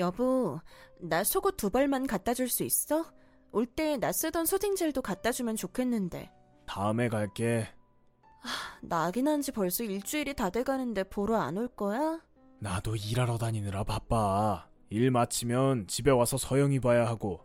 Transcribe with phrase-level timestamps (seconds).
[0.00, 0.58] 여보,
[1.00, 3.04] 나 속옷 두 벌만 갖다 줄 수 있어?
[3.52, 6.30] 올 때 나 쓰던 소딩젤도 갖다 주면 좋겠는데.
[6.66, 7.68] 다음에 갈게.
[8.82, 12.20] 낙이 난지 벌써 일주일이 다 돼가는데 보러 안 올 거야?
[12.60, 14.66] 나도 일하러 다니느라 바빠.
[14.88, 17.40] 일 마치면 집에 와서 서영이 봐야 하고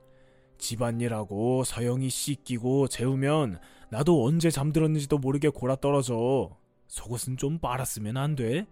[0.57, 3.59] 집안일하고 서영이 씻기고 재우면
[3.91, 6.57] 나도 언제 잠들었는지도 모르게 골아 떨어져.
[6.87, 8.65] 속옷은 좀 빨았으면 안 돼?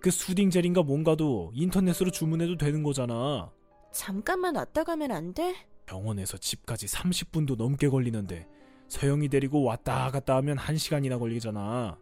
[0.00, 3.50] 그 수딩 젤인가 뭔가도 인터넷으로 주문해도 되는 거잖아.
[3.92, 5.54] 잠깐만 왔다 가면 안 돼?
[5.86, 8.46] 병원에서 집까지 30분도 넘게 걸리는데
[8.88, 11.98] 서영이 데리고 왔다 갔다 하면 1시간이나 걸리잖아.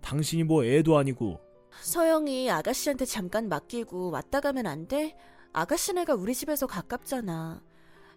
[0.00, 1.40] 당신이 뭐 애도 아니고
[1.80, 5.14] 서영이 아가씨한테 잠깐 맡기고 왔다 가면 안 돼?
[5.52, 7.62] 아가씨네가 우리 집에서 가깝잖아.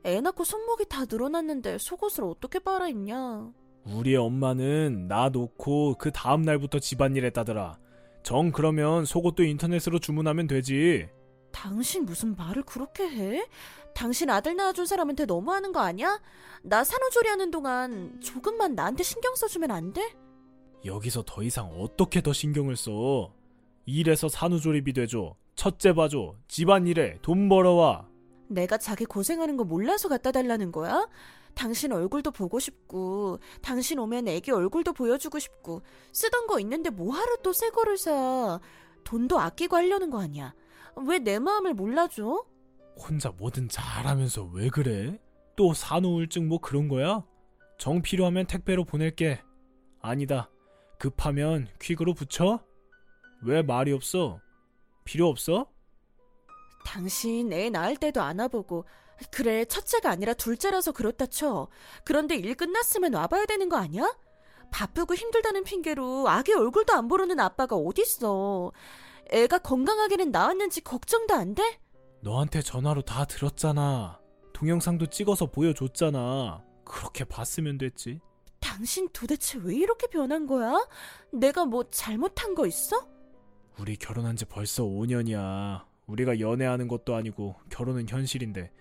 [0.05, 3.51] 애 낳고 손목이 다 늘어났는데 속옷을 어떻게 빨아입냐?
[3.83, 7.77] 우리 엄마는 나 놓고 그 다음 날부터 집안일 했다더라.
[8.23, 11.07] 정 그러면 속옷도 인터넷으로 주문하면 되지.
[11.51, 13.47] 당신 무슨 말을 그렇게 해?
[13.95, 16.21] 당신 아들 낳아준 사람한테 너무하는 거 아니야?
[16.61, 20.13] 나 산후조리하는 동안 조금만 나한테 신경 써주면 안 돼?
[20.85, 23.33] 여기서 더 이상 어떻게 더 신경을 써?
[23.85, 25.35] 일해서 산후조리비 되죠.
[25.55, 26.35] 첫째 봐줘.
[26.47, 28.07] 집안일에 돈 벌어와.
[28.47, 31.07] 내가 자기 고생하는 거 몰라서 갖다 달라는 거야?
[31.55, 35.81] 당신 얼굴도 보고 싶고, 당신 오면 애기 얼굴도 보여주고 싶고,
[36.13, 38.59] 쓰던 거 있는데 뭐하러 또 새 거를 사?
[39.03, 40.53] 돈도 아끼고 하려는 거 아니야.
[41.07, 42.45] 왜 내 마음을 몰라줘?
[42.97, 45.19] 혼자 뭐든 잘하면서 왜 그래?
[45.55, 47.23] 또 산후우울증 뭐 그런 거야?
[47.77, 49.41] 정 필요하면 택배로 보낼게.
[50.01, 50.49] 아니다.
[50.97, 52.63] 급하면 퀵으로 붙여?
[53.41, 54.39] 왜 말이 없어?
[55.05, 55.67] 필요 없어?
[56.85, 58.85] 당신 애 낳을 때도 안아보고,
[59.31, 61.67] 그래, 첫째가 아니라 둘째라서 그렇다 쳐.
[62.03, 64.15] 그런데 일 끝났으면 와봐야 되는 거 아니야?
[64.71, 68.71] 바쁘고 힘들다는 핑계로 아기 얼굴도 안 보르는 아빠가 어딨어.
[69.31, 71.79] 애가 건강하게는 나왔는지 걱정도 안 돼?
[72.21, 74.19] 너한테 전화로 다 들었잖아.
[74.53, 76.63] 동영상도 찍어서 보여줬잖아.
[76.83, 78.19] 그렇게 봤으면 됐지.
[78.59, 80.73] 당신 도대체 왜 이렇게 변한 거야?
[81.31, 83.07] 내가 뭐 잘못한 거 있어?
[83.79, 85.85] 우리 결혼한 지 벌써 5년이야.
[86.07, 88.71] 우리가 연애하는 것도 아니고 결혼은 현실인데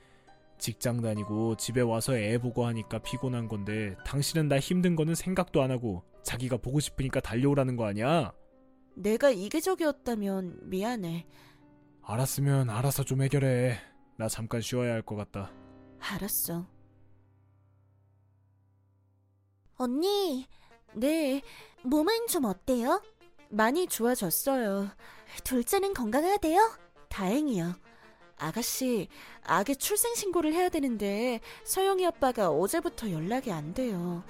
[0.58, 5.70] 직장 다니고 집에 와서 애 보고 하니까 피곤한 건데 당신은 나 힘든 거는 생각도 안
[5.70, 8.32] 하고 자기가 보고 싶으니까 달려오라는 거 아니야?
[8.94, 11.26] 내가 이기적이었다면 미안해.
[12.02, 13.78] 알았으면 알아서 좀 해결해.
[14.16, 15.52] 나 잠깐 쉬어야 할 것 같다.
[16.00, 16.66] 알았어.
[19.76, 20.46] 언니,
[20.94, 21.40] 네,
[21.84, 23.00] 몸은 좀 어때요?
[23.50, 24.88] 많이 좋아졌어요.
[25.44, 26.72] 둘째는 건강하대요?
[27.08, 27.74] 다행이요.
[28.38, 29.08] 아가씨,
[29.42, 34.22] 아기 출생신고를 해야 되는데 서영이 아빠가 어제부터 연락이 안 돼요.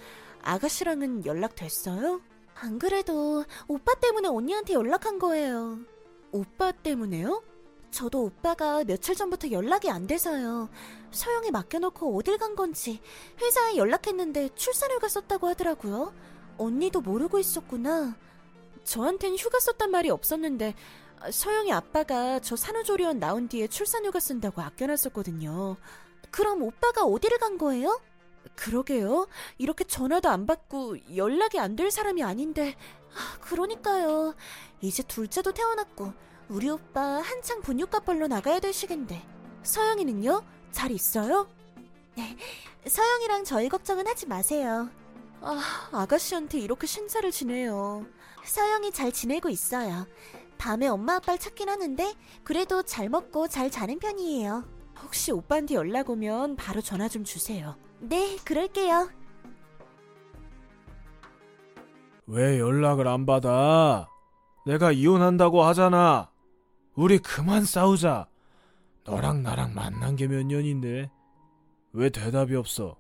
[0.43, 2.21] 아가씨랑은 연락 됐어요?
[2.55, 5.79] 안 그래도 오빠 때문에 언니한테 연락한 거예요.
[6.33, 7.43] 오빠 때문에요?
[7.91, 10.69] 저도 오빠가 며칠 전부터 연락이 안 돼서요.
[11.11, 13.01] 서영이 맡겨놓고 어딜 간 건지
[13.41, 16.13] 회사에 연락했는데 출산휴가 썼다고 하더라고요.
[16.59, 18.17] 언니도 모르고 있었구나.
[18.85, 20.75] 저한텐 휴가 썼단 말이 없었는데
[21.31, 25.77] 서영이 아빠가 저 산후조리원 나온 뒤에 출산휴가 쓴다고 아껴놨었거든요.
[26.31, 28.01] 그럼 오빠가 어디를 간 거예요?
[28.55, 29.27] 그러게요.
[29.59, 32.77] 이렇게 전화도 안 받고 연락이 안 될 사람이 아닌데.
[33.15, 34.35] 아, 그러니까요.
[34.81, 36.13] 이제 둘째도 태어났고
[36.49, 39.23] 우리 오빠 한창 분유값 벌러 나가야 될 시긴데.
[39.63, 40.43] 서영이는요?
[40.73, 41.49] 잘 있어요?
[42.17, 42.37] 네.
[42.87, 44.89] 서영이랑 저희 걱정은 하지 마세요.
[45.41, 45.61] 아,
[45.93, 48.07] 아가씨한테 이렇게 신사를 지내요.
[48.45, 50.07] 서영이 잘 지내고 있어요.
[50.59, 52.15] 밤에 엄마 아빠를 찾긴 하는데
[52.45, 54.65] 그래도 잘 먹고 잘 자는 편이에요.
[55.03, 57.77] 혹시 오빠한테 연락 오면 바로 전화 좀 주세요.
[58.01, 59.09] 네, 그럴게요.
[62.27, 64.09] 왜 연락을 안 받아?
[64.67, 66.31] 내가 이혼한다고 하잖아.
[66.95, 68.29] 우리 그만 싸우자.
[69.05, 71.11] 너랑 나랑 만난 게 몇 년인데.
[71.93, 72.97] 왜 대답이 없어?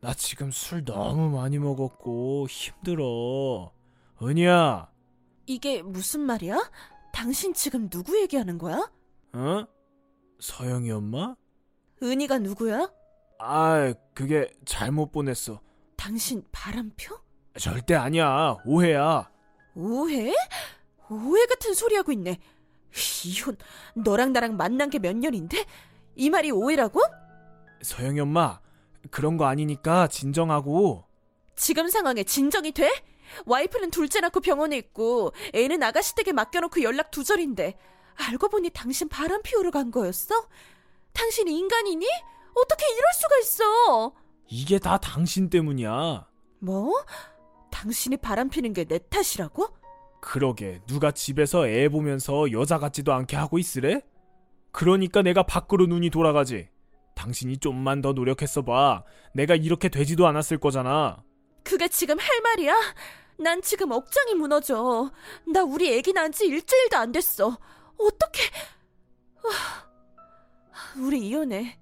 [0.00, 3.72] 나 지금 술 너무 많이 먹었고 힘들어.
[4.22, 4.88] 은희야,
[5.46, 6.70] 이게 무슨 말이야?
[7.12, 8.90] 당신 지금 누구 얘기하는 거야?
[9.32, 9.66] 어?
[10.40, 11.34] 서영이 엄마?
[12.02, 12.90] 은희가 누구야?
[13.38, 15.60] 아, 그게 잘못 보냈어.
[15.96, 17.18] 당신 바람표?
[17.58, 18.56] 절대 아니야.
[18.64, 19.30] 오해야.
[19.74, 20.34] 오해?
[21.10, 22.38] 오해 같은 소리 하고 있네.
[23.26, 23.56] 이혼,
[23.94, 25.64] 너랑 나랑 만난 게 몇 년인데?
[26.16, 27.00] 이 말이 오해라고?
[27.82, 28.58] 서영이 엄마,
[29.10, 31.04] 그런 거 아니니까 진정하고.
[31.56, 32.90] 지금 상황에 진정이 돼?
[33.46, 37.76] 와이프는 둘째 낳고 병원에 있고 애는 아가씨 댁에 맡겨놓고 연락 두절인데
[38.28, 40.34] 알고 보니 당신 바람 피우러 간 거였어?
[41.12, 42.06] 당신 인간이니?
[42.54, 44.12] 어떻게 이럴 수가 있어?
[44.48, 46.26] 이게 다 당신 때문이야.
[46.60, 46.92] 뭐?
[47.70, 49.68] 당신이 바람 피는 게 내 탓이라고?
[50.22, 54.00] 그러게, 누가 집에서 애 보면서 여자 같지도 않게 하고 있으래?
[54.72, 56.68] 그러니까 내가 밖으로 눈이 돌아가지.
[57.14, 59.04] 당신이 좀만 더 노력했어 봐.
[59.34, 61.22] 내가 이렇게 되지도 않았을 거잖아.
[61.66, 62.74] 그게 지금 할 말이야?
[63.38, 65.10] 난 지금 억장이 무너져.
[65.52, 67.58] 나 우리 애기 낳은 지 일주일도 안 됐어.
[67.98, 68.42] 어떻게?
[70.96, 71.76] 우리 이혼해.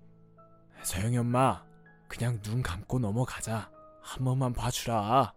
[0.83, 1.63] 서영이 엄마,
[2.09, 3.71] 그냥 눈 감고 넘어가자.
[4.01, 5.35] 한 번만 봐주라.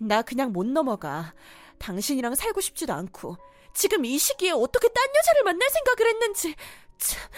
[0.00, 1.32] 나 그냥 못 넘어가.
[1.78, 3.36] 당신이랑 살고 싶지도 않고.
[3.74, 6.54] 지금 이 시기에 어떻게 딴 여자를 만날 생각을 했는지.
[6.98, 7.30] 참.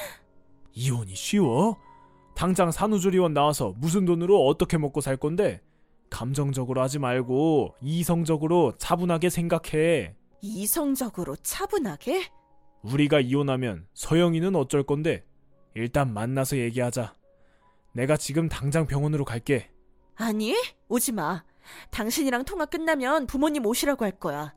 [0.72, 1.76] 이혼이 쉬워?
[2.34, 5.62] 당장 산후조리원 나와서 무슨 돈으로 어떻게 먹고 살 건데?
[6.10, 10.14] 감정적으로 하지 말고 이성적으로 차분하게 생각해.
[10.42, 12.24] 이성적으로 차분하게?
[12.82, 15.24] 우리가 이혼하면 서영이는 어쩔 건데?
[15.74, 17.14] 일단 만나서 얘기하자.
[17.92, 19.70] 내가 지금 당장 병원으로 갈게.
[20.16, 20.54] 아니,
[20.88, 21.44] 오지 마.
[21.90, 24.54] 당신이랑 통화 끝나면 부모님 오시라고 할 거야.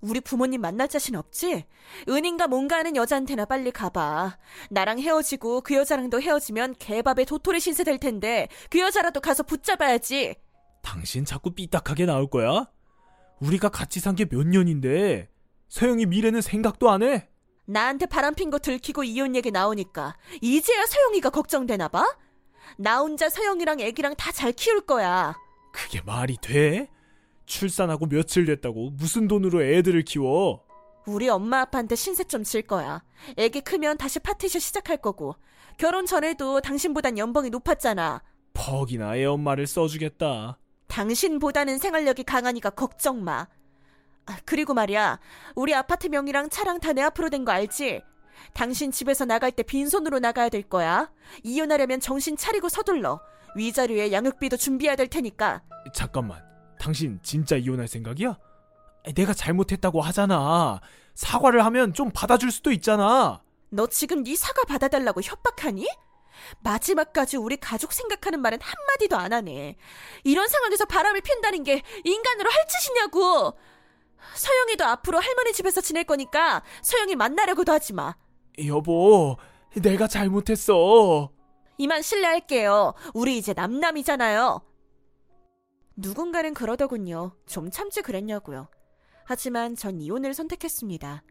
[0.00, 1.64] 우리 부모님 만날 자신 없지?
[2.08, 4.36] 은인가 뭔가 하는 여자한테나 빨리 가봐.
[4.70, 10.34] 나랑 헤어지고 그 여자랑도 헤어지면 개밥에 도토리 신세 될 텐데 그 여자라도 가서 붙잡아야지.
[10.82, 12.66] 당신 자꾸 삐딱하게 나올 거야?
[13.40, 15.28] 우리가 같이 산 게 몇 년인데
[15.68, 17.28] 서영이 미래는 생각도 안 해?
[17.64, 22.04] 나한테 바람핀 거 들키고 이혼 얘기 나오니까 이제야 서영이가 걱정되나 봐?
[22.76, 25.34] 나 혼자 서영이랑 애기랑 다 잘 키울 거야.
[25.72, 26.88] 그게 말이 돼?
[27.46, 30.64] 출산하고 며칠 됐다고 무슨 돈으로 애들을 키워?
[31.06, 33.02] 우리 엄마 아빠한테 신세 좀 질 거야.
[33.36, 35.34] 애기 크면 다시 파티쇼 시작할 거고.
[35.78, 38.22] 결혼 전에도 당신보단 연봉이 높았잖아.
[38.54, 40.58] 퍽이나 애 엄마를 써주겠다.
[40.96, 43.46] 당신보다는 생활력이 강하니까 걱정 마.
[44.26, 45.18] 아, 그리고 말이야.
[45.54, 48.02] 우리 아파트 명이랑 차랑 다 내 앞으로 된 거 알지?
[48.52, 51.10] 당신 집에서 나갈 때 빈손으로 나가야 될 거야.
[51.42, 53.20] 이혼하려면 정신 차리고 서둘러.
[53.56, 55.62] 위자료에 양육비도 준비해야 될 테니까.
[55.94, 56.42] 잠깐만.
[56.78, 58.36] 당신 진짜 이혼할 생각이야?
[59.14, 60.80] 내가 잘못했다고 하잖아.
[61.14, 63.42] 사과를 하면 좀 받아줄 수도 있잖아.
[63.70, 65.88] 너 지금 네 사과 받아달라고 협박하니?
[66.60, 69.76] 마지막까지 우리 가족 생각하는 말은 한마디도 안 하네.
[70.24, 73.58] 이런 상황에서 바람을 핀다는 게 인간으로 할 짓이냐고!
[74.34, 78.14] 서영이도 앞으로 할머니 집에서 지낼 거니까 서영이 만나려고도 하지 마.
[78.66, 79.36] 여보,
[79.74, 81.30] 내가 잘못했어.
[81.78, 82.94] 이만 실례할게요.
[83.14, 84.60] 우리 이제 남남이잖아요.
[85.96, 87.32] 누군가는 그러더군요.
[87.46, 88.68] 좀 참지 그랬냐고요.
[89.24, 91.22] 하지만 전 이혼을 선택했습니다.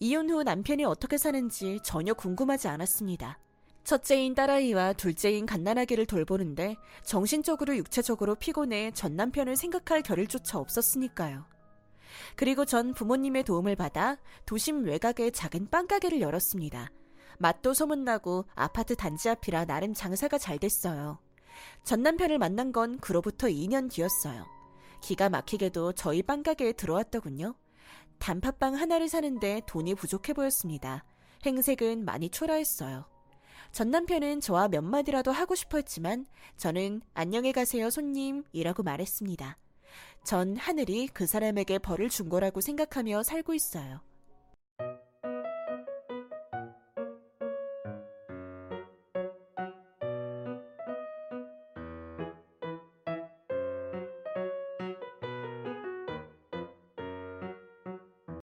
[0.00, 3.38] 이혼 후 남편이 어떻게 사는지 전혀 궁금하지 않았습니다.
[3.86, 6.74] 첫째인 딸아이와 둘째인 갓난아기를 돌보는데
[7.04, 11.44] 정신적으로 육체적으로 피곤해 전 남편을 생각할 겨를조차 없었으니까요.
[12.34, 16.90] 그리고 전 부모님의 도움을 받아 도심 외곽의 작은 빵가게를 열었습니다.
[17.38, 21.20] 맛도 소문나고 아파트 단지 앞이라 나름 장사가 잘 됐어요.
[21.84, 24.46] 전 남편을 만난 건 그로부터 2년 뒤였어요.
[25.00, 27.54] 기가 막히게도 저희 빵가게에 들어왔더군요.
[28.18, 31.04] 단팥빵 하나를 사는데 돈이 부족해 보였습니다.
[31.44, 33.15] 행색은 많이 초라했어요.
[33.72, 36.26] 전 남편은 저와 몇 마디라도 하고 싶어 했지만
[36.56, 39.58] 저는 안녕히 가세요 손님이라고 말했습니다.
[40.24, 44.00] 전 하늘이 그 사람에게 벌을 준 거라고 생각하며 살고 있어요.